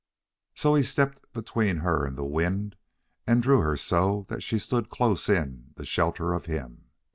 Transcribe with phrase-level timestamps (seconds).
[0.55, 2.75] So he stepped between her and the wind
[3.27, 6.85] and drew her so that she stood close in the shelter of him.